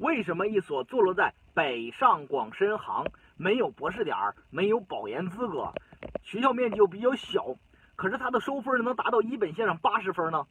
[0.00, 3.04] 为什么一所坐落在北上广深杭、
[3.36, 5.74] 没有博士点儿、没有保研资格、
[6.22, 7.54] 学校面积又比较小，
[7.96, 10.46] 可是它的收分能达到一本线上八十分呢？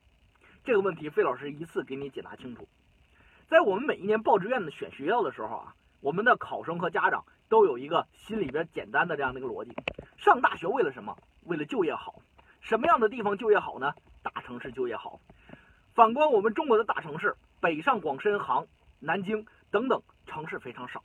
[0.63, 2.67] 这个问题，费老师一次给你解答清楚。
[3.47, 9.75] 在我们每一年报志愿的选学校的时候啊，我们的考生和家长都有一个心里边简单的这样的一个逻辑：
[10.15, 11.17] 上大学为了什么？
[11.45, 12.21] 为了就业好。
[12.61, 13.93] 什么样的地方就业好呢？
[14.21, 15.19] 大城市就业好。
[15.95, 18.67] 反观我们中国的大城市，北上广深杭、
[18.99, 21.03] 南京等等城市非常少，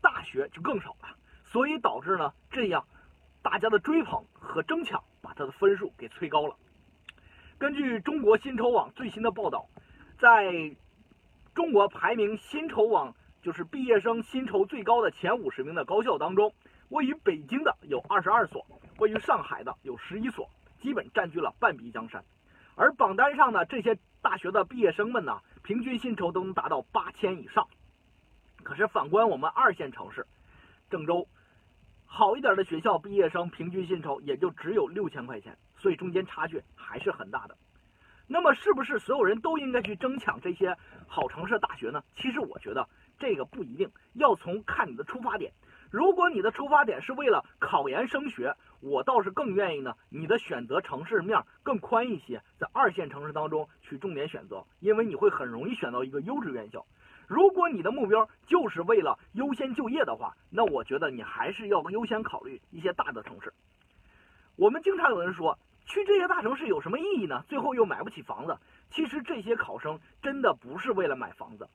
[0.00, 1.16] 大学就更少了。
[1.44, 2.84] 所以导致呢，这样
[3.42, 6.56] 大家的追捧和争抢，把它的分数给催高了。
[7.58, 9.66] 根据中国薪酬网最新的报道，
[10.18, 10.76] 在
[11.54, 16.52] 中国排名薪酬网就是毕业生薪酬最高的前五十名的高校当中，
[16.88, 18.66] 位于北京的有二十二所，
[18.98, 20.50] 位于上海的有十一所，
[20.80, 22.22] 基本占据了半壁江山。
[22.74, 27.66] 而榜单上呢，这些大学的毕业生们呢，平均薪酬都能达到八千以上。
[28.62, 30.24] 可是反观我们二线城市，
[30.88, 31.26] 郑州，
[32.04, 37.56] 好一点的学校毕业生平均薪酬也就只有六千块钱，所以中间差距还是很大的。
[38.28, 40.76] 那么，是不是所有人都应该去争抢这些
[41.08, 42.04] 好城市大学呢？
[42.14, 45.52] 其实我觉得这个不一定，要从看你的出发点。
[45.96, 56.84] 如果你的出发点是为了考研升学，我倒是更愿意呢，你的选择城市面更宽一些，在二线城市当中去重点选择，因为你会很容易选到一个优质院校。
[57.26, 63.50] 如果你的目标就是为了优先就业的话，那我觉得你还是要优先考虑一些大的城市。
[64.56, 65.58] 我们经常有人说。
[65.88, 67.44] 去这些大城市有什么意义呢？
[67.46, 68.58] 最后又买不起房子。
[68.90, 71.68] 其实这些考生真的不是为了买房子，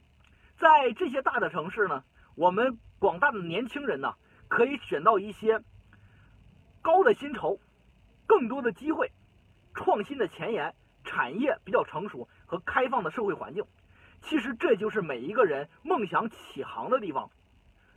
[0.59, 2.03] 在这些大的城市呢，
[2.35, 4.13] 我们广大的年轻人呢，
[4.47, 5.59] 可以选到一些
[6.83, 7.59] 高的薪酬、
[8.27, 9.11] 更多的机会、
[9.73, 13.66] 创新的前沿、产业比较成熟和开放的社会环境。
[14.22, 17.31] 其实这就是每一个人梦想起航的地方。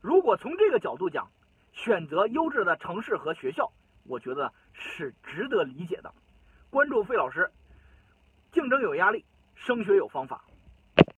[0.01, 1.31] 如果从这个角度讲，
[1.73, 3.71] 选择优质的城市和学校。
[4.07, 6.15] 我觉得是值得理解的。
[6.71, 7.51] 关注费老师，
[8.53, 9.23] 竞争有压力，
[9.55, 10.45] 升学有方法。